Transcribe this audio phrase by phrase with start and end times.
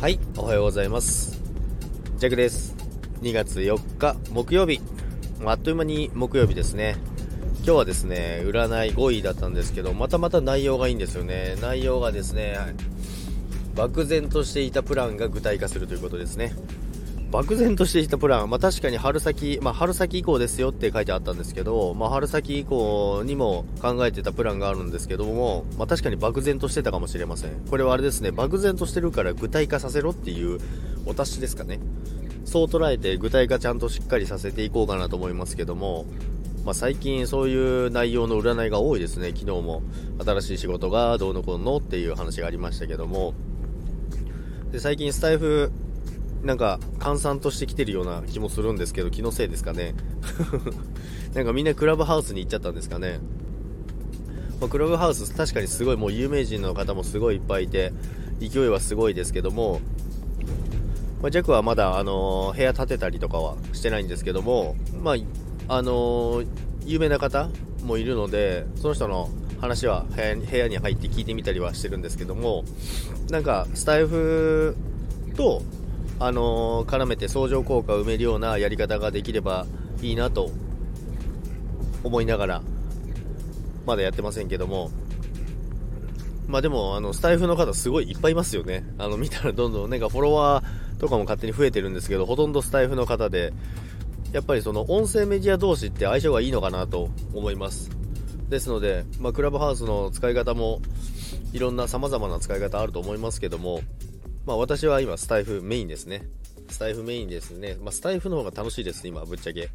[0.00, 1.42] はい、おはようございます。
[2.18, 2.76] ジャックです。
[3.20, 4.80] 2月4日木曜日。
[5.44, 6.94] あっという間に木曜日ですね。
[7.56, 11.56] 今日はですね、占い5位だったんですけど、またまた内容がいいんですよね。
[11.60, 12.56] 内容がですね、
[13.74, 16.54] 漠然としていたプランが具体化するということですね。
[17.30, 27.50] 漠然としていたプラン、まあ、確かに春先、まあ、春先以降ですよって書いてあったんですけど、まあ、春先以降にも考えてたプランがあるんですけども、まあ、確かに漠然としてたかもしれません。
[27.68, 30.58] これはあれですね、漠然としてるから具体化させろっていう
[31.04, 31.80] お達しですかね。
[32.46, 36.06] そう捉えて具体化ちゃんとしっかりさせていこうかなと思いますけども、
[36.64, 39.34] まあ、最近そういう内容の占いが多いですね。
[39.36, 39.82] 昨日も
[40.24, 43.34] 新しい仕事がどうのこうのっていう話がありましたけども、
[44.72, 45.70] で最近スタイフ
[46.42, 49.94] なんか閑散としてきてるような気もするんですけど気のせいですかね。
[51.34, 53.20] なんかみんなクラブハウスに行っちゃったんですかね、
[54.60, 57.92] まあクラブハウス確かにすごいもう有名人の方もすごいいっぱいいて
[58.40, 59.80] 勢いはすごいですけども、
[61.20, 65.16] まあ、ジャックはまだ、あの部屋建てたりとかはしてないんですけども、まあ
[65.76, 66.46] あのー
[66.88, 67.50] 有名な方
[67.84, 69.28] もいるのでその人の
[69.60, 72.64] 話は部屋に入って聞いてみたりはしてるんですけども
[73.30, 74.74] なんかスタイフ
[75.36, 75.62] と
[76.20, 79.66] あの絡めて相乗効果を埋めるようなやり方ができれば
[80.02, 80.50] いいなと
[82.02, 82.62] 思いながら
[83.86, 84.90] まだやってませんけども。
[86.48, 88.82] まあでもあのスタイフの方すごいいっぱいいますよね。
[88.96, 93.52] あの見たらどんどんなんかフォロワーとかも勝手に増えてるんですけどほとんどスタイフの方で
[94.32, 97.90] やっぱりその音声メディア同士って相性がいいのかなと思います。
[98.48, 100.80] ですので、まあ、クラブハウスの使い方も
[101.52, 103.82] いろんな様々な使い方あると思いますけども
[104.48, 106.26] まあ私は今スタイフメインですね。
[106.70, 107.76] スタイフメインですね。
[107.82, 109.68] まあスタイフの方が楽しいです、今、ぶっちゃけ。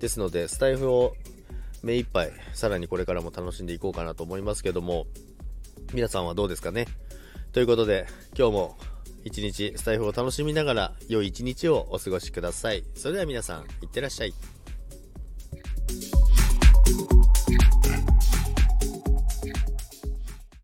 [0.00, 1.14] ですので、スタイフを
[1.82, 5.06] 目いっぱい、さらにこれからも楽しんでいこうかなと思いますけども、
[5.92, 6.86] 皆さんはどうですかね？
[7.52, 8.78] ということで、今日も
[9.24, 12.84] 一日スタイフを楽しみながら、良い一日をお過ごしください。
[12.94, 14.32] それでは皆さん、いってらっしゃい。